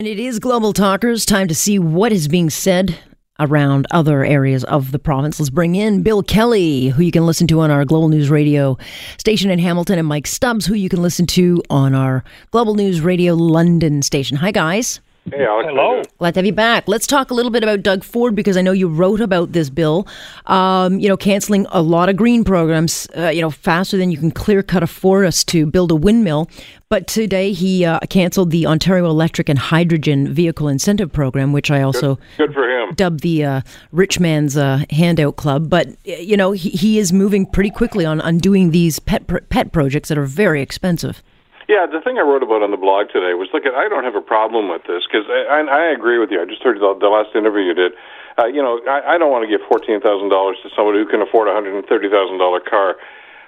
And 0.00 0.08
it 0.08 0.18
is 0.18 0.38
Global 0.38 0.72
Talkers. 0.72 1.26
Time 1.26 1.46
to 1.48 1.54
see 1.54 1.78
what 1.78 2.10
is 2.10 2.26
being 2.26 2.48
said 2.48 2.98
around 3.38 3.86
other 3.90 4.24
areas 4.24 4.64
of 4.64 4.92
the 4.92 4.98
province. 4.98 5.38
Let's 5.38 5.50
bring 5.50 5.74
in 5.74 6.02
Bill 6.02 6.22
Kelly, 6.22 6.86
who 6.86 7.02
you 7.02 7.12
can 7.12 7.26
listen 7.26 7.46
to 7.48 7.60
on 7.60 7.70
our 7.70 7.84
Global 7.84 8.08
News 8.08 8.30
Radio 8.30 8.78
station 9.18 9.50
in 9.50 9.58
Hamilton, 9.58 9.98
and 9.98 10.08
Mike 10.08 10.26
Stubbs, 10.26 10.64
who 10.64 10.72
you 10.72 10.88
can 10.88 11.02
listen 11.02 11.26
to 11.26 11.62
on 11.68 11.94
our 11.94 12.24
Global 12.50 12.76
News 12.76 13.02
Radio 13.02 13.34
London 13.34 14.00
station. 14.00 14.38
Hi, 14.38 14.52
guys. 14.52 15.00
Hey, 15.28 15.44
Alex. 15.44 15.68
Hello. 15.68 16.02
Glad 16.18 16.34
to 16.34 16.38
have 16.38 16.46
you 16.46 16.52
back. 16.52 16.88
Let's 16.88 17.06
talk 17.06 17.30
a 17.30 17.34
little 17.34 17.52
bit 17.52 17.62
about 17.62 17.82
Doug 17.82 18.02
Ford 18.02 18.34
because 18.34 18.56
I 18.56 18.62
know 18.62 18.72
you 18.72 18.88
wrote 18.88 19.20
about 19.20 19.52
this 19.52 19.68
bill. 19.70 20.08
Um, 20.46 20.98
you 20.98 21.08
know, 21.08 21.16
canceling 21.16 21.66
a 21.70 21.82
lot 21.82 22.08
of 22.08 22.16
green 22.16 22.42
programs. 22.42 23.06
Uh, 23.16 23.28
you 23.28 23.40
know, 23.42 23.50
faster 23.50 23.96
than 23.96 24.10
you 24.10 24.16
can 24.16 24.30
clear 24.30 24.62
cut 24.62 24.82
a 24.82 24.86
forest 24.88 25.46
to 25.48 25.66
build 25.66 25.92
a 25.92 25.94
windmill. 25.94 26.48
But 26.88 27.06
today 27.06 27.52
he 27.52 27.84
uh, 27.84 28.00
canceled 28.08 28.50
the 28.50 28.66
Ontario 28.66 29.04
Electric 29.06 29.48
and 29.48 29.58
Hydrogen 29.58 30.32
Vehicle 30.32 30.66
Incentive 30.68 31.12
Program, 31.12 31.52
which 31.52 31.70
I 31.70 31.82
also 31.82 32.18
Good 32.38 32.52
for 32.52 32.64
him. 32.68 32.94
dubbed 32.94 33.20
the 33.20 33.44
uh, 33.44 33.60
rich 33.92 34.18
man's 34.18 34.56
uh, 34.56 34.84
handout 34.90 35.36
club. 35.36 35.68
But 35.68 35.88
you 36.04 36.36
know, 36.36 36.52
he, 36.52 36.70
he 36.70 36.98
is 36.98 37.12
moving 37.12 37.46
pretty 37.46 37.70
quickly 37.70 38.04
on 38.06 38.20
on 38.22 38.38
doing 38.38 38.70
these 38.70 38.98
pet 38.98 39.26
pr- 39.28 39.38
pet 39.50 39.70
projects 39.70 40.08
that 40.08 40.18
are 40.18 40.24
very 40.24 40.60
expensive. 40.62 41.22
Yeah, 41.70 41.86
the 41.86 42.02
thing 42.02 42.18
I 42.18 42.26
wrote 42.26 42.42
about 42.42 42.66
on 42.66 42.74
the 42.74 42.82
blog 42.82 43.14
today 43.14 43.30
was 43.38 43.46
look, 43.54 43.62
at 43.62 43.78
I 43.78 43.86
don't 43.86 44.02
have 44.02 44.18
a 44.18 44.26
problem 44.26 44.66
with 44.66 44.82
this 44.90 45.06
because 45.06 45.22
I, 45.30 45.46
I, 45.46 45.58
I 45.62 45.82
agree 45.94 46.18
with 46.18 46.34
you. 46.34 46.42
I 46.42 46.44
just 46.44 46.66
heard 46.66 46.82
the, 46.82 46.98
the 46.98 47.06
last 47.06 47.30
interview 47.38 47.62
you 47.62 47.78
did. 47.78 47.94
Uh, 48.34 48.50
you 48.50 48.58
know, 48.58 48.82
I, 48.90 49.14
I 49.14 49.18
don't 49.22 49.30
want 49.30 49.46
to 49.46 49.50
give 49.50 49.62
fourteen 49.70 50.02
thousand 50.02 50.34
dollars 50.34 50.58
to 50.66 50.68
somebody 50.74 50.98
who 50.98 51.06
can 51.06 51.22
afford 51.22 51.46
a 51.46 51.54
hundred 51.54 51.78
and 51.78 51.86
thirty 51.86 52.10
thousand 52.10 52.42
dollar 52.42 52.58
car. 52.58 52.98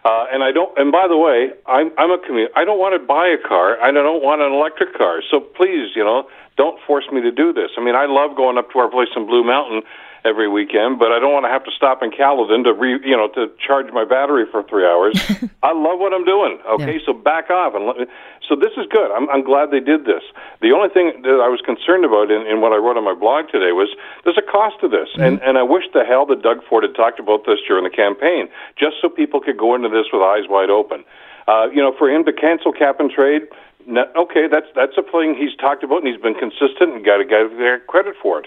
Uh, 0.07 0.31
and 0.31 0.47
I 0.47 0.55
don't. 0.55 0.71
And 0.79 0.95
by 0.95 1.11
the 1.11 1.19
way, 1.19 1.51
I'm 1.67 1.91
I'm 1.99 2.15
a 2.15 2.19
commu- 2.23 2.55
I 2.55 2.63
don't 2.63 2.79
want 2.79 2.95
to 2.95 3.03
buy 3.03 3.27
a 3.27 3.43
car. 3.43 3.75
I 3.83 3.91
don't 3.91 4.23
want 4.23 4.39
an 4.39 4.55
electric 4.55 4.95
car. 4.95 5.19
So 5.27 5.43
please, 5.43 5.91
you 5.99 6.07
know, 6.07 6.31
don't 6.55 6.79
force 6.87 7.11
me 7.11 7.27
to 7.27 7.35
do 7.35 7.51
this. 7.51 7.75
I 7.75 7.83
mean, 7.83 7.99
I 7.99 8.07
love 8.07 8.39
going 8.39 8.55
up 8.55 8.71
to 8.71 8.79
our 8.79 8.89
place 8.89 9.11
in 9.19 9.27
Blue 9.27 9.43
Mountain 9.43 9.83
every 10.25 10.49
weekend, 10.49 10.99
but 10.99 11.11
I 11.11 11.19
don't 11.19 11.33
want 11.33 11.45
to 11.47 11.51
have 11.51 11.65
to 11.65 11.71
stop 11.75 12.03
in 12.03 12.11
Caledon 12.11 12.63
to 12.65 12.73
re, 12.73 12.99
you 13.05 13.17
know, 13.17 13.29
to 13.35 13.51
charge 13.59 13.93
my 13.93 14.05
battery 14.05 14.47
for 14.51 14.63
three 14.63 14.87
hours. 14.87 15.19
I 15.63 15.75
love 15.75 15.99
what 15.99 16.13
I'm 16.13 16.25
doing. 16.25 16.59
Okay, 16.79 17.01
so 17.05 17.13
back 17.13 17.51
off 17.51 17.75
and 17.75 17.87
let 17.87 17.97
me. 17.97 18.07
So 18.49 18.55
this 18.55 18.73
is 18.77 18.87
good. 18.91 19.11
I'm, 19.11 19.29
I'm 19.31 19.43
glad 19.43 19.71
they 19.71 19.81
did 19.81 20.05
this. 20.05 20.23
The 20.61 20.71
only 20.71 20.91
thing 20.91 21.23
that 21.23 21.41
I 21.43 21.49
was 21.49 21.61
concerned 21.65 22.05
about 22.05 22.31
in, 22.31 22.47
in 22.47 22.61
what 22.61 22.73
I 22.73 22.79
wrote 22.79 22.97
on 22.97 23.05
my 23.05 23.15
blog 23.15 23.51
today 23.51 23.73
was 23.73 23.91
there's 24.25 24.39
a 24.39 24.47
cost 24.47 24.79
to 24.81 24.89
this, 24.89 25.09
and 25.19 25.43
and 25.43 25.59
I 25.59 25.63
wish 25.63 25.85
the 25.93 26.05
hell 26.05 26.27
that 26.27 26.43
Doug 26.43 26.63
Ford 26.69 26.85
had 26.85 26.95
talked 26.95 27.19
about 27.19 27.47
this 27.47 27.59
during 27.67 27.83
the 27.83 27.95
campaign, 27.95 28.49
just 28.79 29.03
so 29.03 29.09
people 29.09 29.41
could 29.41 29.59
go 29.59 29.75
into 29.75 29.89
this 29.89 30.07
with 30.13 30.23
eyes 30.23 30.47
wide 30.49 30.71
open. 30.71 31.05
Uh, 31.49 31.67
you 31.75 31.83
know, 31.83 31.91
for 31.99 32.09
him 32.09 32.25
to 32.25 32.33
cancel 32.33 32.73
cap 32.73 33.01
and 33.01 33.11
trade. 33.11 33.43
No, 33.85 34.07
okay, 34.15 34.47
that's 34.47 34.71
that's 34.77 34.95
a 34.95 35.03
thing 35.03 35.35
he's 35.35 35.59
talked 35.59 35.83
about, 35.83 36.07
and 36.07 36.07
he's 36.07 36.23
been 36.23 36.39
consistent, 36.39 36.95
and 36.95 37.05
got 37.05 37.19
to 37.19 37.27
their 37.59 37.81
credit 37.81 38.15
for 38.23 38.39
it 38.39 38.47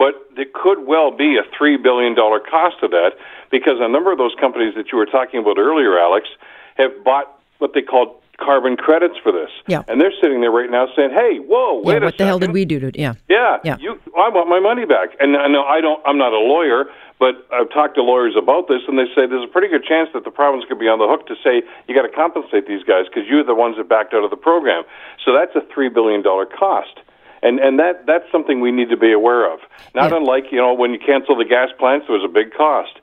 but 0.00 0.14
there 0.34 0.46
could 0.54 0.86
well 0.86 1.14
be 1.14 1.36
a 1.36 1.44
$3 1.54 1.80
billion 1.80 2.16
cost 2.16 2.80
to 2.80 2.88
that 2.88 3.12
because 3.50 3.76
a 3.80 3.88
number 3.88 4.10
of 4.10 4.16
those 4.16 4.34
companies 4.40 4.74
that 4.74 4.90
you 4.90 4.96
were 4.96 5.04
talking 5.04 5.38
about 5.38 5.58
earlier, 5.58 5.98
Alex, 5.98 6.26
have 6.76 7.04
bought 7.04 7.38
what 7.58 7.74
they 7.74 7.82
call 7.82 8.16
carbon 8.38 8.78
credits 8.78 9.16
for 9.22 9.30
this. 9.30 9.50
Yeah. 9.68 9.84
And 9.88 10.00
they're 10.00 10.16
sitting 10.18 10.40
there 10.40 10.50
right 10.50 10.70
now 10.70 10.88
saying, 10.96 11.10
hey, 11.10 11.36
whoa, 11.36 11.82
wait 11.84 12.00
yeah, 12.00 12.04
what 12.04 12.16
the 12.16 12.24
hell 12.24 12.38
did 12.38 12.52
we 12.52 12.64
do 12.64 12.80
to? 12.80 12.98
Yeah. 12.98 13.12
Yeah, 13.28 13.58
Yeah. 13.62 13.76
You, 13.78 14.00
I 14.16 14.30
want 14.30 14.48
my 14.48 14.58
money 14.58 14.86
back. 14.86 15.10
And 15.20 15.36
I 15.36 15.48
know 15.48 15.64
I 15.64 15.82
don't. 15.82 16.00
I'm 16.06 16.16
not 16.16 16.32
a 16.32 16.40
lawyer, 16.40 16.86
but 17.18 17.46
I've 17.52 17.68
talked 17.68 17.96
to 17.96 18.02
lawyers 18.02 18.34
about 18.38 18.68
this, 18.68 18.80
and 18.88 18.96
they 18.98 19.04
say 19.14 19.28
there's 19.28 19.44
a 19.44 19.52
pretty 19.52 19.68
good 19.68 19.84
chance 19.84 20.08
that 20.14 20.24
the 20.24 20.30
province 20.30 20.64
could 20.66 20.78
be 20.80 20.88
on 20.88 20.98
the 20.98 21.06
hook 21.06 21.26
to 21.28 21.36
say 21.44 21.60
you 21.86 21.94
got 21.94 22.08
to 22.08 22.14
compensate 22.16 22.66
these 22.66 22.82
guys 22.82 23.04
because 23.04 23.28
you're 23.28 23.44
the 23.44 23.54
ones 23.54 23.76
that 23.76 23.86
backed 23.86 24.14
out 24.14 24.24
of 24.24 24.30
the 24.30 24.40
program. 24.40 24.84
So 25.22 25.36
that's 25.36 25.52
a 25.54 25.60
three 25.68 25.90
billion 25.90 26.22
dollar 26.22 26.46
cost. 26.46 27.04
And 27.42 27.58
and 27.58 27.78
that 27.78 28.06
that's 28.06 28.30
something 28.30 28.60
we 28.60 28.70
need 28.70 28.90
to 28.90 28.96
be 28.96 29.12
aware 29.12 29.50
of. 29.52 29.60
Not 29.94 30.10
Yeah. 30.10 30.18
unlike 30.18 30.52
you 30.52 30.58
know 30.58 30.74
when 30.74 30.92
you 30.92 30.98
cancel 30.98 31.36
the 31.36 31.44
gas 31.44 31.70
plants, 31.78 32.06
there 32.06 32.16
was 32.16 32.24
a 32.24 32.32
big 32.32 32.52
cost. 32.52 32.98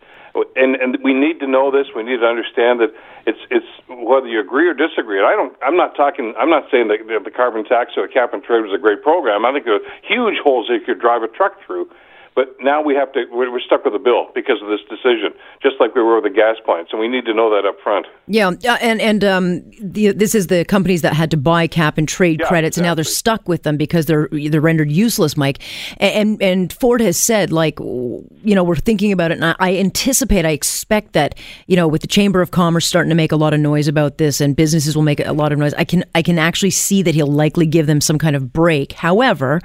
And 0.55 0.75
and 0.75 0.97
we 1.03 1.13
need 1.13 1.39
to 1.39 1.47
know 1.47 1.71
this. 1.71 1.87
We 1.95 2.03
need 2.03 2.19
to 2.19 2.27
understand 2.27 2.79
that 2.81 2.93
it's 3.25 3.39
it's 3.49 3.65
whether 3.89 4.27
you 4.27 4.39
agree 4.39 4.67
or 4.67 4.75
disagree. 4.75 5.17
And 5.17 5.25
I 5.25 5.31
don't. 5.35 5.55
I'm 5.65 5.75
not 5.75 5.95
talking. 5.95 6.35
I'm 6.37 6.51
not 6.51 6.69
saying 6.69 6.89
that 6.89 6.99
the, 7.07 7.19
the 7.23 7.31
carbon 7.31 7.65
tax 7.65 7.93
or 7.97 8.05
the 8.05 8.13
cap 8.13 8.33
and 8.33 8.43
trade 8.43 8.61
was 8.61 8.71
a 8.73 8.77
great 8.77 9.01
program. 9.01 9.45
I 9.45 9.51
think 9.51 9.65
there 9.65 9.75
are 9.75 9.85
huge 10.03 10.37
holes 10.43 10.67
that 10.67 10.75
you 10.75 10.81
could 10.81 10.99
drive 11.01 11.23
a 11.23 11.27
truck 11.27 11.57
through. 11.65 11.89
But 12.37 12.55
now 12.61 12.83
we 12.83 12.93
have 12.93 13.11
to. 13.13 13.25
We're, 13.31 13.57
stuck 13.65 13.83
with 13.83 13.93
the 13.93 13.99
bill 13.99 14.27
because 14.35 14.61
of 14.61 14.67
this 14.69 14.81
decision, 14.87 15.33
just 15.63 15.77
like 15.79 15.95
we 15.95 16.03
were 16.03 16.21
with 16.21 16.23
the 16.25 16.29
gas 16.29 16.57
plants, 16.63 16.91
and 16.91 17.01
we 17.01 17.07
need 17.07 17.25
to 17.25 17.33
know 17.33 17.49
that 17.49 17.67
up 17.67 17.79
front. 17.83 18.05
Yeah, 18.27 18.49
uh, 18.49 18.77
and 18.79 19.01
and 19.01 19.23
um, 19.23 19.63
the, 19.81 20.11
this 20.11 20.35
is 20.35 20.45
the 20.45 20.63
companies 20.63 21.01
that 21.01 21.13
had 21.13 21.31
to 21.31 21.37
buy 21.37 21.65
cap 21.65 21.97
and 21.97 22.07
trade 22.07 22.39
Yeah, 22.39 22.47
credits, 22.47 22.77
and 22.77 22.85
now 22.85 22.93
they're 22.93 23.03
stuck 23.03 23.49
with 23.49 23.63
them 23.63 23.75
because 23.75 24.05
they're 24.05 24.29
they're 24.31 24.61
rendered 24.61 24.91
useless, 24.91 25.35
Mike. 25.35 25.63
And 25.97 26.39
and 26.39 26.71
Ford 26.71 27.01
has 27.01 27.17
said, 27.17 27.51
like, 27.51 27.79
you 27.79 28.27
know, 28.43 28.63
we're 28.63 28.75
thinking 28.75 29.11
about 29.11 29.31
it, 29.31 29.39
and 29.39 29.45
I, 29.45 29.55
I 29.59 29.77
anticipate, 29.77 30.45
I 30.45 30.51
expect 30.51 31.13
that, 31.13 31.33
you 31.65 31.75
know, 31.75 31.87
with 31.87 32.01
the 32.01 32.07
Chamber 32.07 32.43
of 32.43 32.51
Commerce 32.51 32.85
starting 32.85 33.09
to 33.09 33.15
make 33.15 33.31
a 33.31 33.35
lot 33.35 33.55
of 33.55 33.59
noise 33.59 33.87
about 33.87 34.19
this, 34.19 34.39
and 34.39 34.55
businesses 34.55 34.95
will 34.95 35.03
make 35.03 35.19
a 35.25 35.33
lot 35.33 35.51
of 35.51 35.57
noise. 35.57 35.73
I 35.73 35.85
can 35.85 36.05
I 36.13 36.21
can 36.21 36.37
actually 36.37 36.71
see 36.71 37.01
that 37.01 37.15
he'll 37.15 37.25
likely 37.25 37.65
give 37.65 37.87
them 37.87 37.99
some 37.99 38.19
kind 38.19 38.35
of 38.35 38.53
break. 38.53 38.93
However, 38.93 39.59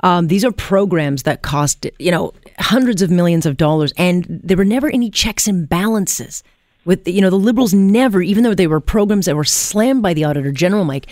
um, 0.00 0.26
these 0.26 0.44
are 0.44 0.50
programs 0.50 1.22
that 1.22 1.42
cost 1.42 1.86
you 2.00 2.10
know 2.10 2.15
hundreds 2.58 3.02
of 3.02 3.10
millions 3.10 3.46
of 3.46 3.56
dollars, 3.56 3.92
and 3.96 4.24
there 4.28 4.56
were 4.56 4.64
never 4.64 4.88
any 4.88 5.10
checks 5.10 5.46
and 5.46 5.68
balances 5.68 6.42
with 6.84 7.06
you 7.06 7.20
know 7.20 7.30
the 7.30 7.36
liberals 7.36 7.74
never 7.74 8.22
even 8.22 8.44
though 8.44 8.54
they 8.54 8.68
were 8.68 8.80
programs 8.80 9.26
that 9.26 9.36
were 9.36 9.44
slammed 9.44 10.02
by 10.02 10.14
the 10.14 10.24
auditor 10.24 10.52
general 10.52 10.84
mike 10.84 11.08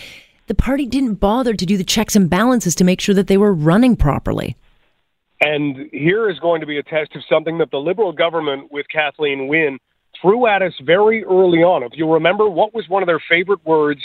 the 0.47 0.55
party 0.55 0.85
didn't 0.85 1.15
bother 1.15 1.53
to 1.53 1.65
do 1.65 1.75
the 1.77 1.83
checks 1.83 2.15
and 2.15 2.29
balances 2.29 2.75
to 2.75 2.83
make 2.83 3.01
sure 3.01 3.13
that 3.13 3.27
they 3.27 3.37
were 3.37 3.53
running 3.53 3.95
properly 3.95 4.55
And 5.41 5.89
here 5.91 6.29
is 6.29 6.39
going 6.39 6.61
to 6.61 6.67
be 6.67 6.77
a 6.77 6.83
test 6.83 7.15
of 7.15 7.21
something 7.29 7.57
that 7.57 7.69
the 7.71 7.77
Liberal 7.77 8.13
government 8.13 8.71
with 8.71 8.85
Kathleen 8.89 9.47
Wynne 9.47 9.79
threw 10.21 10.47
at 10.47 10.61
us 10.61 10.73
very 10.81 11.23
early 11.25 11.59
on. 11.59 11.83
If 11.83 11.91
you 11.95 12.11
remember, 12.11 12.49
what 12.49 12.73
was 12.73 12.87
one 12.87 13.03
of 13.03 13.07
their 13.07 13.21
favorite 13.29 13.63
words 13.65 14.01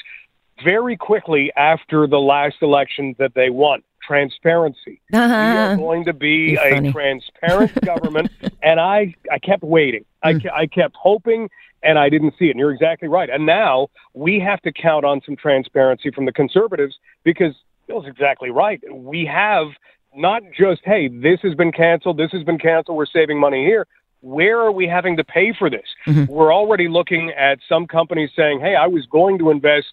very 0.65 0.97
quickly 0.97 1.53
after 1.57 2.07
the 2.07 2.19
last 2.19 2.57
election 2.63 3.15
that 3.19 3.35
they 3.35 3.51
won? 3.51 3.83
Transparency. 4.07 5.01
Uh-huh. 5.13 5.27
we 5.29 5.75
are 5.75 5.77
going 5.77 6.05
to 6.05 6.13
be 6.13 6.53
You're 6.53 6.67
a 6.67 6.75
funny. 6.75 6.93
transparent 6.93 7.81
government. 7.85 8.31
And 8.63 8.81
I, 8.81 9.15
I 9.31 9.39
kept 9.39 9.63
waiting. 9.63 10.05
I, 10.23 10.35
hmm. 10.35 10.49
I 10.55 10.67
kept 10.67 10.97
hoping, 10.97 11.49
and 11.83 11.99
I 11.99 12.09
didn't 12.09 12.35
see 12.39 12.47
it. 12.47 12.51
And 12.51 12.59
you're 12.59 12.73
exactly 12.73 13.09
right. 13.09 13.29
And 13.31 13.47
now 13.47 13.89
we 14.15 14.41
have 14.41 14.61
to 14.63 14.73
count 14.73 15.05
on 15.05 15.21
some 15.25 15.37
transparency 15.37 16.11
from 16.11 16.27
the 16.27 16.33
conservatives 16.33 16.99
because 17.25 17.55
Bill's 17.87 18.07
exactly 18.07 18.51
right. 18.51 18.81
We 18.93 19.27
have 19.27 19.69
not 20.15 20.43
just, 20.57 20.83
hey, 20.85 21.09
this 21.09 21.41
has 21.43 21.55
been 21.55 21.73
canceled, 21.73 22.17
this 22.17 22.33
has 22.33 22.43
been 22.43 22.59
canceled, 22.59 22.97
we're 22.97 23.07
saving 23.07 23.39
money 23.39 23.65
here. 23.65 23.87
Where 24.23 24.61
are 24.61 24.73
we 24.73 24.87
having 24.87 25.17
to 25.17 25.25
pay 25.25 25.55
for 25.59 25.71
this? 25.71 25.87
Mm-hmm. 26.07 26.31
We're 26.31 26.53
already 26.53 26.89
looking 26.89 27.31
at 27.31 27.59
some 27.69 27.87
companies 27.87 28.31
saying, 28.37 28.61
hey, 28.61 28.75
I 28.75 28.87
was 28.87 29.07
going 29.07 29.39
to 29.39 29.51
invest 29.51 29.87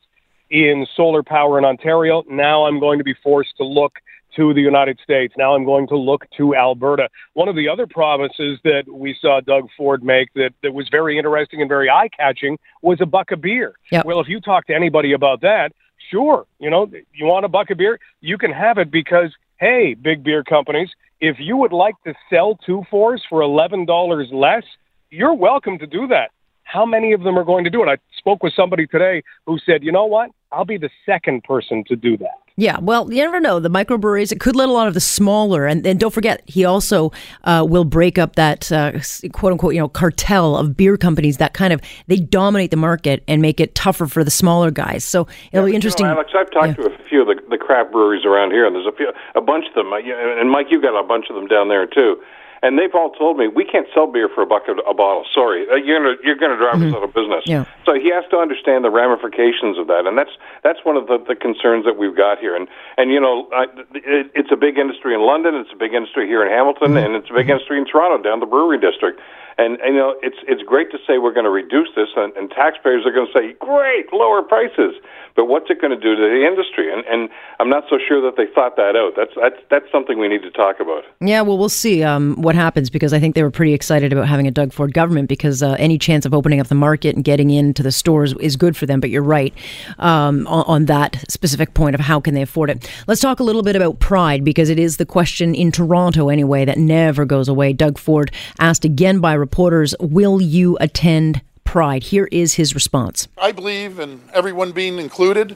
in 0.49 0.85
solar 0.95 1.23
power 1.23 1.57
in 1.57 1.65
Ontario. 1.65 2.23
Now 2.29 2.65
I'm 2.65 2.79
going 2.79 2.97
to 2.97 3.03
be 3.03 3.15
forced 3.23 3.57
to 3.57 3.63
look 3.63 3.93
to 4.35 4.53
the 4.53 4.61
United 4.61 4.99
States. 5.03 5.33
Now 5.37 5.55
I'm 5.55 5.65
going 5.65 5.87
to 5.87 5.97
look 5.97 6.25
to 6.37 6.55
Alberta. 6.55 7.09
One 7.33 7.47
of 7.47 7.55
the 7.55 7.67
other 7.67 7.87
promises 7.87 8.59
that 8.63 8.83
we 8.87 9.15
saw 9.19 9.41
Doug 9.41 9.67
Ford 9.75 10.03
make 10.03 10.31
that, 10.35 10.51
that 10.63 10.73
was 10.73 10.87
very 10.89 11.17
interesting 11.17 11.59
and 11.61 11.67
very 11.67 11.89
eye 11.89 12.09
catching 12.15 12.57
was 12.81 12.99
a 13.01 13.05
buck 13.05 13.31
of 13.31 13.41
beer. 13.41 13.73
Yep. 13.91 14.05
Well, 14.05 14.19
if 14.19 14.27
you 14.27 14.39
talk 14.39 14.67
to 14.67 14.75
anybody 14.75 15.13
about 15.13 15.41
that, 15.41 15.73
sure, 16.11 16.45
you 16.59 16.69
know, 16.69 16.89
you 17.13 17.25
want 17.25 17.45
a 17.45 17.49
buck 17.49 17.71
of 17.71 17.77
beer, 17.77 17.99
you 18.21 18.37
can 18.37 18.51
have 18.51 18.77
it 18.77 18.91
because, 18.91 19.33
hey, 19.57 19.95
big 19.95 20.23
beer 20.23 20.43
companies, 20.43 20.89
if 21.19 21.37
you 21.39 21.57
would 21.57 21.73
like 21.73 21.95
to 22.05 22.13
sell 22.29 22.55
two 22.63 22.83
fours 22.91 23.23
for 23.27 23.41
$11 23.41 24.31
less, 24.31 24.63
you're 25.09 25.33
welcome 25.33 25.79
to 25.79 25.87
do 25.87 26.07
that. 26.07 26.29
How 26.63 26.85
many 26.85 27.13
of 27.13 27.23
them 27.23 27.39
are 27.39 27.45
going 27.45 27.63
to 27.63 27.69
do 27.69 27.81
it? 27.81 27.87
I 27.87 27.97
spoke 28.17 28.43
with 28.43 28.53
somebody 28.53 28.85
today 28.85 29.23
who 29.45 29.57
said, 29.65 29.83
you 29.83 29.91
know 29.91 30.05
what? 30.05 30.31
I'll 30.51 30.65
be 30.65 30.77
the 30.77 30.89
second 31.05 31.43
person 31.43 31.83
to 31.87 31.95
do 31.95 32.17
that. 32.17 32.39
Yeah, 32.59 32.79
well, 32.79 33.13
you 33.13 33.23
never 33.23 33.39
know. 33.39 33.59
The 33.59 33.69
microbreweries, 33.69 34.31
it 34.31 34.39
could 34.39 34.55
let 34.55 34.67
a 34.67 34.71
lot 34.71 34.87
of 34.87 34.95
the 34.95 34.99
smaller, 34.99 35.67
and, 35.67 35.85
and 35.85 35.99
don't 35.99 36.13
forget, 36.13 36.41
he 36.47 36.65
also 36.65 37.11
uh, 37.43 37.63
will 37.69 37.83
break 37.83 38.17
up 38.17 38.35
that 38.35 38.71
uh, 38.71 38.93
quote 39.31 39.51
unquote, 39.51 39.75
you 39.75 39.79
know, 39.79 39.87
cartel 39.87 40.57
of 40.57 40.75
beer 40.75 40.97
companies 40.97 41.37
that 41.37 41.53
kind 41.53 41.71
of 41.71 41.81
they 42.07 42.15
dominate 42.15 42.71
the 42.71 42.77
market 42.77 43.23
and 43.27 43.43
make 43.43 43.59
it 43.59 43.75
tougher 43.75 44.07
for 44.07 44.23
the 44.23 44.31
smaller 44.31 44.71
guys. 44.71 45.03
So 45.03 45.27
it'll 45.51 45.67
yeah, 45.67 45.73
be 45.73 45.75
interesting. 45.75 46.07
You 46.07 46.13
know, 46.13 46.15
Alex, 46.15 46.31
I've 46.35 46.49
talked 46.49 46.79
yeah. 46.79 46.85
to 46.85 46.95
a 46.95 47.07
few 47.07 47.21
of 47.21 47.27
the, 47.27 47.39
the 47.47 47.59
craft 47.59 47.91
breweries 47.91 48.25
around 48.25 48.49
here, 48.49 48.65
and 48.65 48.75
there's 48.75 48.87
a 48.87 48.95
few, 48.95 49.11
a 49.35 49.41
bunch 49.41 49.65
of 49.67 49.75
them, 49.75 49.93
and 49.93 50.49
Mike, 50.49 50.67
you've 50.71 50.81
got 50.81 50.99
a 50.99 51.05
bunch 51.05 51.25
of 51.29 51.35
them 51.35 51.45
down 51.45 51.67
there 51.67 51.85
too 51.85 52.19
and 52.61 52.77
they've 52.77 52.93
all 52.93 53.11
told 53.11 53.37
me 53.37 53.47
we 53.47 53.65
can't 53.65 53.87
sell 53.93 54.07
beer 54.07 54.29
for 54.33 54.41
a 54.41 54.45
buck 54.45 54.63
a, 54.67 54.93
bottle. 54.93 55.25
Sorry, 55.33 55.67
uh, 55.69 55.75
you're 55.75 55.99
gonna 55.99 56.15
you're 56.23 56.35
gonna 56.35 56.57
drive 56.57 56.75
mm-hmm. 56.75 56.93
us 56.93 56.97
out 56.97 57.03
of 57.03 57.13
business. 57.13 57.43
Yeah. 57.45 57.65
So 57.85 57.93
he 57.93 58.09
has 58.11 58.23
to 58.31 58.37
understand 58.37 58.83
the 58.83 58.89
ramifications 58.89 59.77
of 59.77 59.87
that, 59.87 60.05
and 60.05 60.17
that's 60.17 60.33
that's 60.63 60.79
one 60.83 60.97
of 60.97 61.07
the, 61.07 61.17
the 61.17 61.35
concerns 61.35 61.85
that 61.85 61.97
we've 61.97 62.15
got 62.15 62.39
here. 62.39 62.55
And 62.55 62.67
and 62.97 63.11
you 63.11 63.19
know, 63.19 63.47
I, 63.53 63.65
it, 63.93 64.31
it's 64.35 64.51
a 64.51 64.57
big 64.57 64.77
industry 64.77 65.13
in 65.13 65.21
London, 65.21 65.55
it's 65.55 65.71
a 65.73 65.79
big 65.79 65.93
industry 65.93 66.27
here 66.27 66.43
in 66.43 66.49
Hamilton, 66.49 66.93
mm-hmm. 66.93 67.05
and 67.05 67.15
it's 67.15 67.29
a 67.29 67.33
big 67.33 67.47
mm-hmm. 67.47 67.59
industry 67.59 67.77
in 67.77 67.85
Toronto 67.85 68.21
down 68.21 68.39
the 68.39 68.49
brewery 68.49 68.79
district. 68.79 69.19
And, 69.57 69.79
and 69.81 69.95
you 69.95 69.99
know, 69.99 70.15
it's 70.21 70.37
it's 70.47 70.61
great 70.61 70.91
to 70.91 70.97
say 71.07 71.17
we're 71.17 71.33
going 71.33 71.45
to 71.45 71.49
reduce 71.49 71.89
this, 71.95 72.09
and, 72.15 72.35
and 72.37 72.51
taxpayers 72.51 73.05
are 73.05 73.11
going 73.11 73.25
to 73.25 73.33
say, 73.33 73.53
"Great, 73.59 74.13
lower 74.13 74.43
prices." 74.43 74.93
But 75.35 75.45
what's 75.45 75.69
it 75.69 75.79
going 75.79 75.91
to 75.91 75.99
do 75.99 76.15
to 76.15 76.21
the 76.21 76.45
industry? 76.45 76.91
And 76.91 77.03
and 77.05 77.29
I'm 77.59 77.69
not 77.69 77.83
so 77.89 77.97
sure 77.97 78.21
that 78.21 78.37
they 78.37 78.45
thought 78.53 78.75
that 78.75 78.95
out. 78.95 79.13
That's 79.15 79.33
that's 79.35 79.61
that's 79.69 79.91
something 79.91 80.19
we 80.19 80.27
need 80.27 80.41
to 80.43 80.51
talk 80.51 80.79
about. 80.79 81.03
Yeah, 81.21 81.41
well, 81.41 81.57
we'll 81.57 81.69
see 81.69 82.03
um, 82.03 82.35
what 82.41 82.55
happens 82.55 82.89
because 82.89 83.13
I 83.13 83.19
think 83.19 83.35
they 83.35 83.43
were 83.43 83.51
pretty 83.51 83.73
excited 83.73 84.13
about 84.13 84.27
having 84.27 84.47
a 84.47 84.51
Doug 84.51 84.73
Ford 84.73 84.93
government 84.93 85.27
because 85.29 85.63
uh, 85.63 85.75
any 85.79 85.97
chance 85.97 86.25
of 86.25 86.33
opening 86.33 86.59
up 86.59 86.67
the 86.67 86.75
market 86.75 87.15
and 87.15 87.23
getting 87.23 87.49
into 87.49 87.81
the 87.81 87.91
stores 87.91 88.33
is 88.39 88.55
good 88.55 88.77
for 88.77 88.85
them. 88.85 88.99
But 88.99 89.09
you're 89.09 89.23
right 89.23 89.53
um, 89.99 90.45
on, 90.47 90.65
on 90.67 90.85
that 90.85 91.23
specific 91.29 91.73
point 91.73 91.95
of 91.95 92.01
how 92.01 92.19
can 92.19 92.33
they 92.33 92.41
afford 92.43 92.69
it. 92.69 92.91
Let's 93.07 93.21
talk 93.21 93.39
a 93.39 93.43
little 93.43 93.63
bit 93.63 93.75
about 93.75 93.99
pride 93.99 94.43
because 94.43 94.69
it 94.69 94.77
is 94.77 94.97
the 94.97 95.05
question 95.05 95.55
in 95.55 95.71
Toronto 95.71 96.29
anyway 96.29 96.65
that 96.65 96.77
never 96.77 97.25
goes 97.25 97.47
away. 97.47 97.73
Doug 97.73 97.97
Ford 97.97 98.31
asked 98.59 98.85
again 98.85 99.19
by 99.19 99.33
reporters, 99.47 99.95
Will 100.01 100.41
you 100.41 100.77
attend 100.81 101.41
Pride? 101.63 102.03
Here 102.03 102.27
is 102.33 102.55
his 102.55 102.75
response. 102.75 103.29
I 103.37 103.53
believe 103.53 103.97
in 103.97 104.19
everyone 104.33 104.73
being 104.73 104.99
included. 104.99 105.55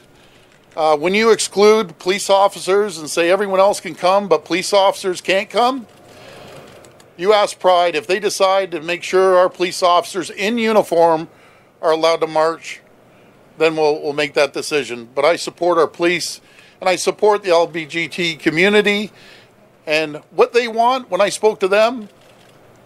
Uh, 0.74 0.96
when 0.96 1.12
you 1.12 1.30
exclude 1.30 1.98
police 1.98 2.30
officers 2.30 2.96
and 2.96 3.10
say 3.10 3.30
everyone 3.30 3.60
else 3.60 3.80
can 3.80 3.94
come, 3.94 4.28
but 4.28 4.46
police 4.46 4.72
officers 4.72 5.20
can't 5.20 5.50
come, 5.50 5.86
you 7.18 7.34
ask 7.34 7.58
Pride 7.58 7.94
if 7.94 8.06
they 8.06 8.18
decide 8.18 8.70
to 8.70 8.80
make 8.80 9.02
sure 9.02 9.36
our 9.36 9.50
police 9.50 9.82
officers 9.82 10.30
in 10.30 10.56
uniform 10.56 11.28
are 11.82 11.90
allowed 11.90 12.22
to 12.22 12.26
march, 12.26 12.80
then 13.58 13.76
we'll, 13.76 14.00
we'll 14.02 14.14
make 14.14 14.32
that 14.32 14.54
decision. 14.54 15.10
But 15.14 15.26
I 15.26 15.36
support 15.36 15.76
our 15.76 15.86
police 15.86 16.40
and 16.80 16.88
I 16.88 16.96
support 16.96 17.42
the 17.42 17.50
LBGT 17.50 18.38
community 18.38 19.12
and 19.86 20.16
what 20.30 20.54
they 20.54 20.66
want 20.66 21.10
when 21.10 21.20
I 21.20 21.28
spoke 21.28 21.60
to 21.60 21.68
them 21.68 22.08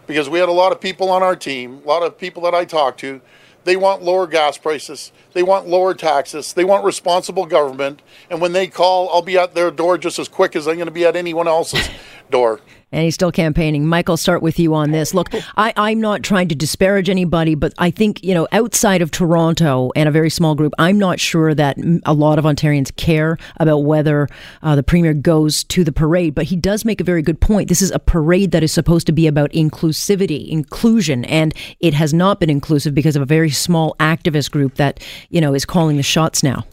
because 0.06 0.28
we 0.28 0.38
had 0.38 0.48
a 0.48 0.52
lot 0.52 0.72
of 0.72 0.80
people 0.80 1.10
on 1.10 1.22
our 1.22 1.36
team, 1.36 1.82
a 1.84 1.88
lot 1.88 2.02
of 2.02 2.18
people 2.18 2.42
that 2.42 2.54
I 2.54 2.64
talked 2.64 3.00
to. 3.00 3.20
They 3.64 3.76
want 3.76 4.00
lower 4.00 4.28
gas 4.28 4.56
prices. 4.56 5.10
They 5.32 5.42
want 5.42 5.66
lower 5.66 5.92
taxes. 5.92 6.52
They 6.52 6.64
want 6.64 6.84
responsible 6.84 7.46
government. 7.46 8.00
And 8.30 8.40
when 8.40 8.52
they 8.52 8.68
call, 8.68 9.08
I'll 9.12 9.22
be 9.22 9.36
at 9.36 9.54
their 9.56 9.72
door 9.72 9.98
just 9.98 10.20
as 10.20 10.28
quick 10.28 10.54
as 10.54 10.68
I'm 10.68 10.76
going 10.76 10.86
to 10.86 10.92
be 10.92 11.04
at 11.04 11.16
anyone 11.16 11.48
else's 11.48 11.88
door 12.31 12.61
and 12.93 13.05
he's 13.05 13.14
still 13.14 13.32
campaigning. 13.32 13.84
Michael, 13.87 14.17
start 14.17 14.43
with 14.43 14.58
you 14.58 14.75
on 14.75 14.90
this. 14.90 15.12
Look, 15.12 15.28
I, 15.56 15.73
I'm 15.76 16.00
not 16.00 16.23
trying 16.23 16.49
to 16.49 16.55
disparage 16.55 17.11
anybody, 17.11 17.55
but 17.55 17.75
I 17.78 17.90
think, 17.90 18.23
you 18.23 18.32
know, 18.32 18.46
outside 18.52 19.02
of 19.02 19.11
Toronto 19.11 19.90
and 19.96 20.08
a 20.08 20.12
very 20.12 20.31
small 20.31 20.55
group, 20.55 20.73
I'm 20.78 20.99
not 20.99 21.19
sure 21.19 21.55
that 21.55 21.76
a 22.06 22.14
lot 22.14 22.38
of 22.38 22.44
Ontarians 22.44 22.94
care 22.96 23.38
about 23.58 23.78
whether 23.81 24.28
uh, 24.62 24.76
the 24.76 24.82
premier 24.82 25.14
goes 25.14 25.64
to 25.64 25.84
the 25.84 25.93
parade. 25.93 26.34
But 26.34 26.46
he 26.46 26.56
does 26.56 26.84
make 26.84 27.00
a 27.00 27.05
very 27.05 27.23
good 27.23 27.40
point. 27.40 27.69
This 27.69 27.82
is 27.82 27.90
a 27.90 27.99
parade 27.99 28.52
that 28.52 28.62
is 28.62 28.73
supposed 28.73 29.06
to 29.08 29.12
be 29.12 29.26
about 29.26 29.50
inclusivity, 29.50 30.49
inclusion, 30.49 31.25
and 31.26 31.55
it 31.81 31.93
has 31.93 32.14
not 32.14 32.40
been 32.40 32.50
inclusive 32.50 32.94
because 32.94 33.17
of 33.17 33.23
a 33.23 33.26
very 33.26 33.50
small 33.50 33.96
activist 33.99 34.50
group 34.50 34.76
that, 34.76 35.05
you 35.28 35.40
know, 35.40 35.55
is 35.55 35.64
calling 35.64 35.96
the 35.96 36.02
shots 36.02 36.43
now. 36.43 36.64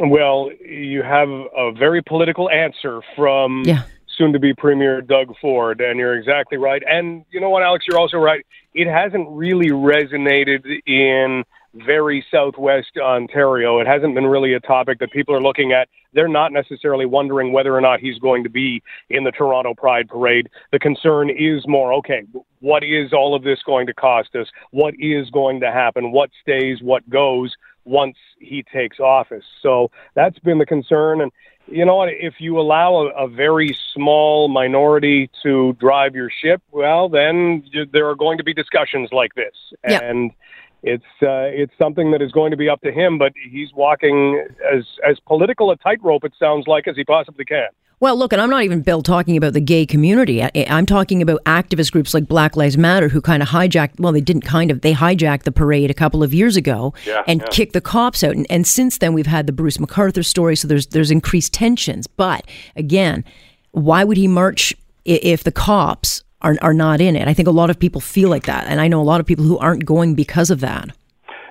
Well, 0.00 0.50
you 0.60 1.02
have 1.02 1.28
a 1.28 1.72
very 1.72 2.02
political 2.02 2.50
answer 2.50 3.00
from. 3.16 3.62
Yeah 3.64 3.84
soon 4.18 4.32
to 4.32 4.38
be 4.38 4.52
Premier 4.52 5.00
Doug 5.00 5.34
Ford. 5.40 5.80
And 5.80 5.98
you're 5.98 6.18
exactly 6.18 6.58
right. 6.58 6.82
And 6.86 7.24
you 7.30 7.40
know 7.40 7.48
what, 7.48 7.62
Alex, 7.62 7.86
you're 7.88 7.98
also 7.98 8.18
right. 8.18 8.44
It 8.74 8.88
hasn't 8.88 9.28
really 9.30 9.70
resonated 9.70 10.64
in 10.86 11.44
very 11.74 12.24
southwest 12.30 12.96
Ontario. 12.98 13.78
It 13.78 13.86
hasn't 13.86 14.14
been 14.14 14.26
really 14.26 14.54
a 14.54 14.60
topic 14.60 14.98
that 14.98 15.12
people 15.12 15.34
are 15.34 15.40
looking 15.40 15.72
at. 15.72 15.88
They're 16.12 16.26
not 16.26 16.52
necessarily 16.52 17.06
wondering 17.06 17.52
whether 17.52 17.74
or 17.74 17.80
not 17.80 18.00
he's 18.00 18.18
going 18.18 18.42
to 18.44 18.50
be 18.50 18.82
in 19.10 19.24
the 19.24 19.30
Toronto 19.30 19.74
Pride 19.74 20.08
Parade. 20.08 20.48
The 20.72 20.78
concern 20.78 21.30
is 21.30 21.66
more 21.68 21.92
okay, 21.94 22.24
what 22.60 22.82
is 22.82 23.12
all 23.12 23.34
of 23.34 23.44
this 23.44 23.60
going 23.64 23.86
to 23.86 23.94
cost 23.94 24.34
us? 24.34 24.48
What 24.70 24.94
is 24.98 25.30
going 25.30 25.60
to 25.60 25.70
happen? 25.70 26.10
What 26.10 26.30
stays? 26.42 26.82
What 26.82 27.08
goes? 27.08 27.54
once 27.88 28.16
he 28.38 28.62
takes 28.62 29.00
office. 29.00 29.44
So 29.62 29.90
that's 30.14 30.38
been 30.40 30.58
the 30.58 30.66
concern. 30.66 31.22
And 31.22 31.32
you 31.70 31.84
know 31.84 31.96
what? 31.96 32.08
If 32.08 32.34
you 32.38 32.58
allow 32.58 32.94
a, 32.96 33.24
a 33.24 33.28
very 33.28 33.76
small 33.94 34.48
minority 34.48 35.30
to 35.42 35.74
drive 35.74 36.14
your 36.14 36.30
ship, 36.30 36.62
well, 36.70 37.08
then 37.08 37.64
there 37.92 38.08
are 38.08 38.14
going 38.14 38.38
to 38.38 38.44
be 38.44 38.54
discussions 38.54 39.10
like 39.12 39.34
this. 39.34 39.54
Yeah. 39.88 40.02
And 40.02 40.30
it's 40.82 41.04
uh, 41.22 41.50
it's 41.50 41.72
something 41.78 42.12
that 42.12 42.22
is 42.22 42.32
going 42.32 42.50
to 42.52 42.56
be 42.56 42.68
up 42.68 42.80
to 42.82 42.92
him. 42.92 43.18
But 43.18 43.32
he's 43.50 43.72
walking 43.74 44.44
as 44.72 44.84
as 45.08 45.18
political 45.20 45.70
a 45.70 45.76
tightrope, 45.76 46.24
it 46.24 46.34
sounds 46.38 46.66
like, 46.66 46.88
as 46.88 46.96
he 46.96 47.04
possibly 47.04 47.44
can. 47.44 47.68
Well, 48.00 48.16
look, 48.16 48.32
and 48.32 48.40
I'm 48.40 48.50
not 48.50 48.62
even, 48.62 48.82
Bill, 48.82 49.02
talking 49.02 49.36
about 49.36 49.54
the 49.54 49.60
gay 49.60 49.84
community. 49.84 50.40
I, 50.42 50.50
am 50.54 50.86
talking 50.86 51.20
about 51.20 51.42
activist 51.44 51.90
groups 51.90 52.14
like 52.14 52.28
Black 52.28 52.56
Lives 52.56 52.78
Matter 52.78 53.08
who 53.08 53.20
kind 53.20 53.42
of 53.42 53.48
hijacked, 53.48 53.98
well, 53.98 54.12
they 54.12 54.20
didn't 54.20 54.42
kind 54.42 54.70
of, 54.70 54.82
they 54.82 54.94
hijacked 54.94 55.42
the 55.42 55.50
parade 55.50 55.90
a 55.90 55.94
couple 55.94 56.22
of 56.22 56.32
years 56.32 56.56
ago 56.56 56.94
yeah, 57.04 57.24
and 57.26 57.40
yeah. 57.40 57.46
kicked 57.50 57.72
the 57.72 57.80
cops 57.80 58.22
out. 58.22 58.36
And, 58.36 58.46
and 58.48 58.66
since 58.66 58.98
then, 58.98 59.14
we've 59.14 59.26
had 59.26 59.48
the 59.48 59.52
Bruce 59.52 59.78
McArthur 59.78 60.24
story, 60.24 60.54
so 60.54 60.68
there's, 60.68 60.86
there's 60.88 61.10
increased 61.10 61.52
tensions. 61.52 62.06
But 62.06 62.46
again, 62.76 63.24
why 63.72 64.04
would 64.04 64.16
he 64.16 64.28
march 64.28 64.74
if 65.04 65.42
the 65.42 65.52
cops 65.52 66.22
are, 66.42 66.56
are 66.62 66.74
not 66.74 67.00
in 67.00 67.16
it? 67.16 67.26
I 67.26 67.34
think 67.34 67.48
a 67.48 67.52
lot 67.52 67.68
of 67.68 67.80
people 67.80 68.00
feel 68.00 68.28
like 68.28 68.46
that. 68.46 68.68
And 68.68 68.80
I 68.80 68.86
know 68.86 69.00
a 69.00 69.02
lot 69.02 69.18
of 69.18 69.26
people 69.26 69.44
who 69.44 69.58
aren't 69.58 69.84
going 69.84 70.14
because 70.14 70.50
of 70.50 70.60
that. 70.60 70.90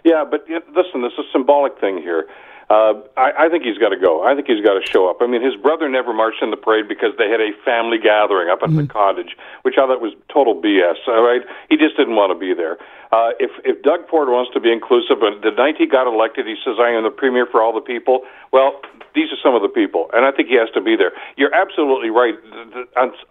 Yeah, 0.06 0.24
but 0.24 0.46
listen, 0.48 1.02
there's 1.02 1.20
a 1.20 1.30
symbolic 1.34 1.78
thing 1.82 1.98
here. 1.98 2.28
Uh, 2.70 3.00
I, 3.16 3.48
I 3.48 3.50
think 3.50 3.64
he's 3.64 3.78
got 3.78 3.90
to 3.90 4.00
go. 4.00 4.28
I 4.28 4.36
think 4.36 4.48
he's 4.48 4.64
got 4.64 4.76
to 4.76 4.86
show 4.86 5.10
up. 5.10 5.18
I 5.22 5.28
mean, 5.28 5.42
his 5.42 5.56
brother 5.56 5.88
never 5.88 6.12
marched 6.12 6.44
in 6.44 6.52
the 6.52 6.58
parade 6.58 6.88
because 6.88 7.16
they 7.18 7.30
had 7.30 7.40
a 7.40 7.56
family 7.64 7.98
gathering 7.98 8.50
up 8.50 8.60
at 8.62 8.70
mm-hmm. 8.70 8.84
the 8.84 8.88
cottage, 8.88 9.38
which 9.62 9.76
I 9.80 9.88
thought 9.88 10.02
was 10.02 10.12
total 10.28 10.60
BS. 10.60 11.00
All 11.08 11.24
right, 11.24 11.42
he 11.70 11.78
just 11.78 11.96
didn't 11.96 12.16
want 12.16 12.36
to 12.36 12.40
be 12.40 12.54
there. 12.54 12.78
Uh, 13.12 13.32
if 13.40 13.52
if 13.64 13.82
Doug 13.84 14.04
Ford 14.10 14.28
wants 14.28 14.52
to 14.52 14.60
be 14.60 14.68
inclusive, 14.68 15.24
and 15.24 15.40
the 15.40 15.52
night 15.52 15.76
he 15.78 15.88
got 15.88 16.12
elected, 16.12 16.46
he 16.46 16.60
says, 16.60 16.76
"I 16.76 16.92
am 16.92 17.04
the 17.04 17.10
premier 17.10 17.46
for 17.48 17.64
all 17.64 17.72
the 17.72 17.80
people." 17.80 18.28
Well, 18.52 18.82
these 19.16 19.32
are 19.32 19.40
some 19.42 19.56
of 19.56 19.62
the 19.62 19.72
people, 19.72 20.12
and 20.12 20.26
I 20.26 20.32
think 20.32 20.50
he 20.50 20.60
has 20.60 20.70
to 20.76 20.82
be 20.82 21.00
there. 21.00 21.16
You're 21.38 21.54
absolutely 21.56 22.10
right. 22.10 22.36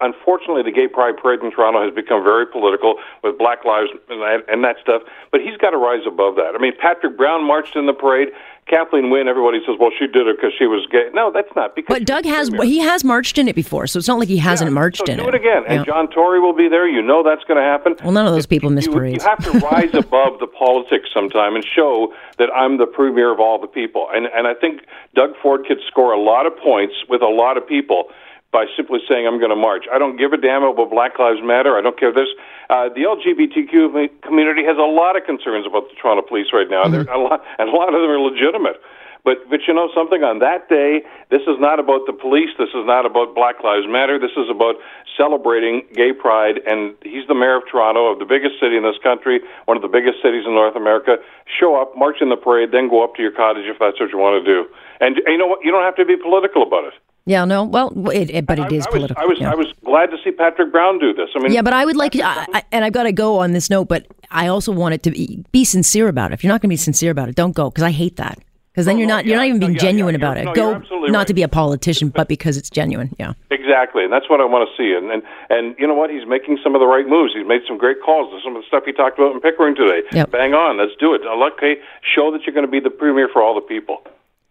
Unfortunately, 0.01 0.63
the 0.63 0.73
Gay 0.73 0.87
Pride 0.87 1.13
Parade 1.21 1.41
in 1.41 1.51
Toronto 1.51 1.85
has 1.85 1.93
become 1.93 2.23
very 2.23 2.47
political 2.47 2.95
with 3.23 3.37
Black 3.37 3.63
Lives 3.65 3.93
and 4.09 4.21
that, 4.21 4.49
and 4.49 4.63
that 4.63 4.77
stuff. 4.81 5.03
But 5.31 5.41
he's 5.41 5.57
got 5.57 5.71
to 5.71 5.77
rise 5.77 6.05
above 6.07 6.35
that. 6.41 6.55
I 6.55 6.57
mean, 6.57 6.73
Patrick 6.73 7.15
Brown 7.15 7.45
marched 7.45 7.75
in 7.75 7.85
the 7.85 7.93
parade. 7.93 8.29
Kathleen 8.67 9.09
Wynne, 9.09 9.27
everybody 9.27 9.59
says, 9.65 9.75
well, 9.79 9.91
she 9.97 10.07
did 10.07 10.27
it 10.27 10.35
because 10.37 10.51
she 10.57 10.65
was 10.65 10.85
gay. 10.91 11.09
No, 11.13 11.31
that's 11.31 11.49
not 11.55 11.75
because. 11.75 11.93
But 11.93 12.05
Doug 12.05 12.25
has 12.25 12.49
he 12.49 12.79
has 12.79 13.03
marched 13.03 13.37
in 13.37 13.47
it 13.47 13.55
before, 13.55 13.87
so 13.87 13.97
it's 13.97 14.07
not 14.07 14.19
like 14.19 14.27
he 14.27 14.37
hasn't 14.37 14.69
yeah, 14.69 14.75
marched 14.75 14.97
so 14.97 15.11
in 15.11 15.17
do 15.17 15.23
it. 15.23 15.31
Do 15.31 15.35
it 15.35 15.35
again, 15.35 15.63
yeah. 15.63 15.73
and 15.73 15.85
John 15.85 16.09
Tory 16.09 16.39
will 16.39 16.55
be 16.55 16.67
there. 16.67 16.87
You 16.87 17.01
know 17.01 17.23
that's 17.23 17.43
going 17.45 17.57
to 17.57 17.63
happen. 17.63 17.95
Well, 18.03 18.11
none 18.11 18.27
of 18.27 18.33
those 18.33 18.45
people 18.45 18.69
miss 18.69 18.85
you, 18.85 18.91
parades. 18.91 19.23
You 19.23 19.29
have 19.29 19.43
to 19.45 19.59
rise 19.71 19.93
above 19.93 20.39
the 20.39 20.47
politics 20.47 21.09
sometime 21.13 21.55
and 21.55 21.65
show 21.65 22.13
that 22.37 22.49
I'm 22.53 22.77
the 22.77 22.85
premier 22.85 23.31
of 23.31 23.39
all 23.39 23.59
the 23.59 23.67
people. 23.67 24.07
And 24.13 24.27
and 24.27 24.47
I 24.47 24.53
think 24.53 24.81
Doug 25.15 25.31
Ford 25.41 25.65
could 25.65 25.79
score 25.87 26.11
a 26.11 26.19
lot 26.19 26.45
of 26.45 26.57
points 26.57 26.95
with 27.09 27.21
a 27.21 27.27
lot 27.27 27.57
of 27.57 27.65
people 27.65 28.09
by 28.51 28.65
simply 28.75 28.99
saying 29.07 29.27
I'm 29.27 29.39
going 29.39 29.51
to 29.51 29.59
march. 29.59 29.85
I 29.91 29.97
don't 29.97 30.17
give 30.17 30.33
a 30.33 30.37
damn 30.37 30.63
about 30.63 30.89
Black 30.89 31.19
Lives 31.19 31.39
Matter. 31.43 31.77
I 31.77 31.81
don't 31.81 31.99
care 31.99 32.13
this. 32.13 32.29
Uh, 32.69 32.89
the 32.89 33.03
LGBTQ 33.03 34.21
community 34.21 34.63
has 34.63 34.77
a 34.77 34.87
lot 34.87 35.15
of 35.15 35.25
concerns 35.25 35.65
about 35.65 35.89
the 35.89 35.95
Toronto 35.99 36.23
police 36.23 36.47
right 36.53 36.69
now, 36.69 36.85
mm-hmm. 36.85 37.09
a 37.09 37.17
lot, 37.17 37.43
and 37.59 37.69
a 37.69 37.75
lot 37.75 37.93
of 37.93 37.99
them 37.99 38.09
are 38.09 38.19
legitimate. 38.19 38.79
But 39.27 39.49
but 39.49 39.67
you 39.67 39.73
know 39.73 39.91
something 39.93 40.23
on 40.23 40.39
that 40.39 40.69
day, 40.69 41.03
this 41.27 41.41
is 41.51 41.59
not 41.59 41.83
about 41.83 42.07
the 42.07 42.13
police. 42.13 42.47
This 42.57 42.71
is 42.71 42.87
not 42.87 43.05
about 43.05 43.35
Black 43.35 43.59
Lives 43.59 43.83
Matter. 43.83 44.15
This 44.15 44.31
is 44.39 44.47
about 44.47 44.79
celebrating 45.19 45.83
gay 45.91 46.13
pride. 46.13 46.63
And 46.63 46.95
he's 47.03 47.27
the 47.27 47.35
mayor 47.35 47.57
of 47.57 47.67
Toronto, 47.67 48.07
of 48.07 48.19
the 48.19 48.29
biggest 48.29 48.55
city 48.55 48.77
in 48.77 48.83
this 48.83 48.95
country, 49.03 49.41
one 49.65 49.75
of 49.75 49.83
the 49.83 49.91
biggest 49.91 50.23
cities 50.23 50.47
in 50.47 50.55
North 50.55 50.77
America. 50.79 51.17
Show 51.43 51.75
up, 51.75 51.91
march 51.97 52.23
in 52.23 52.29
the 52.29 52.37
parade, 52.37 52.71
then 52.71 52.87
go 52.87 53.03
up 53.03 53.15
to 53.15 53.21
your 53.21 53.35
cottage 53.35 53.67
if 53.67 53.75
that's 53.83 53.99
what 53.99 54.15
you 54.15 54.17
want 54.17 54.39
to 54.39 54.45
do. 54.47 54.63
And, 55.03 55.19
and 55.27 55.35
you 55.35 55.37
know 55.37 55.47
what? 55.47 55.59
You 55.59 55.75
don't 55.75 55.83
have 55.83 55.99
to 55.99 56.05
be 56.05 56.15
political 56.15 56.63
about 56.63 56.85
it. 56.85 56.95
Yeah, 57.27 57.43
no. 57.43 57.65
Well, 57.65 57.91
it, 58.09 58.29
it, 58.29 58.45
but 58.45 58.57
it 58.57 58.71
is 58.71 58.85
I, 58.85 58.89
I 58.89 58.91
political. 58.93 59.15
Was, 59.15 59.23
I 59.23 59.27
was, 59.27 59.39
yeah. 59.39 59.51
I 59.51 59.55
was 59.55 59.67
glad 59.83 60.07
to 60.11 60.17
see 60.23 60.31
Patrick 60.31 60.71
Brown 60.71 60.97
do 60.97 61.13
this. 61.13 61.29
I 61.35 61.39
mean, 61.39 61.51
yeah, 61.51 61.61
but 61.61 61.73
I 61.73 61.83
would 61.85 61.97
like, 61.97 62.15
I, 62.15 62.47
I, 62.53 62.63
and 62.71 62.85
I've 62.85 62.93
got 62.93 63.03
to 63.03 63.11
go 63.11 63.39
on 63.39 63.51
this 63.51 63.69
note. 63.69 63.89
But 63.89 64.07
I 64.31 64.47
also 64.47 64.71
want 64.71 64.93
it 64.95 65.03
to 65.03 65.11
be, 65.11 65.43
be 65.51 65.65
sincere 65.65 66.07
about 66.07 66.31
it. 66.31 66.35
If 66.35 66.43
you're 66.43 66.51
not 66.53 66.61
going 66.61 66.69
to 66.69 66.73
be 66.73 66.77
sincere 66.77 67.11
about 67.11 67.27
it, 67.27 67.35
don't 67.35 67.51
go 67.53 67.69
because 67.69 67.83
I 67.83 67.91
hate 67.91 68.15
that. 68.15 68.39
Because 68.71 68.85
then 68.85 68.95
Oh, 68.95 68.99
you're 68.99 69.07
no, 69.07 69.15
not 69.15 69.25
you're 69.25 69.33
yeah, 69.33 69.37
not 69.39 69.47
even 69.47 69.59
being 69.59 69.73
yeah, 69.73 69.79
genuine 69.79 70.13
yeah, 70.13 70.19
about 70.19 70.37
it. 70.37 70.45
no, 70.45 70.53
Go 70.53 70.73
not 71.07 71.17
right. 71.17 71.27
to 71.27 71.33
be 71.33 71.41
a 71.43 71.47
politician, 71.49 72.09
but 72.09 72.27
because 72.29 72.55
it's 72.57 72.69
genuine. 72.69 73.13
Yeah. 73.19 73.33
Exactly, 73.51 74.03
and 74.05 74.13
that's 74.13 74.29
what 74.29 74.39
I 74.39 74.45
want 74.45 74.69
to 74.69 74.77
see. 74.77 74.95
And, 74.95 75.11
and 75.11 75.23
and 75.49 75.75
you 75.77 75.85
know 75.87 75.95
what? 75.95 76.09
He's 76.09 76.25
making 76.27 76.59
some 76.63 76.75
of 76.75 76.79
the 76.79 76.87
right 76.87 77.07
moves. 77.07 77.33
He's 77.35 77.45
made 77.45 77.61
some 77.67 77.77
great 77.77 77.97
calls. 78.05 78.31
Some 78.43 78.55
of 78.55 78.61
the 78.61 78.67
stuff 78.67 78.83
he 78.85 78.93
talked 78.93 79.17
about 79.19 79.33
in 79.33 79.41
Pickering 79.41 79.75
today. 79.75 80.03
Yep. 80.13 80.31
Bang 80.31 80.53
on. 80.53 80.77
Let's 80.77 80.93
do 80.99 81.13
it. 81.13 81.21
Okay, 81.25 81.75
show 82.15 82.31
that 82.31 82.43
you're 82.45 82.53
going 82.53 82.65
to 82.65 82.71
be 82.71 82.79
the 82.79 82.89
premier 82.89 83.27
for 83.33 83.41
all 83.41 83.55
the 83.55 83.61
people. 83.61 84.01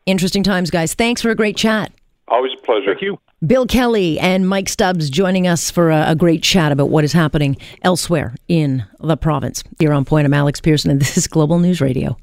Interesting 0.05 0.43
times, 0.43 0.71
guys. 0.71 0.93
Thanks 0.93 1.23
for 1.23 1.31
a 1.31 1.35
great 1.35 1.57
chat. 1.57 1.93
Always 2.29 2.53
a 2.59 2.63
pleasure. 2.63 2.87
Thank 2.87 3.03
you. 3.03 3.19
Bill 3.47 3.67
Kelly 3.67 4.19
and 4.19 4.49
Mike 4.49 4.69
Stubbs 4.69 5.11
joining 5.11 5.47
us 5.47 5.71
for 5.71 5.91
a, 5.91 6.07
a 6.09 6.15
great 6.17 6.43
chat 6.43 6.73
about 6.73 6.89
what 6.89 7.05
is 7.05 7.13
happening 7.13 7.57
elsewhere 7.83 8.35
in 8.49 8.85
the 8.99 9.17
province. 9.17 9.63
You're 9.79 9.93
on 9.93 10.05
point. 10.05 10.25
I'm 10.25 10.35
Alex 10.35 10.61
Pearson, 10.61 10.91
and 10.91 11.01
this 11.01 11.17
is 11.17 11.27
Global 11.27 11.59
News 11.59 11.81
Radio. 11.81 12.17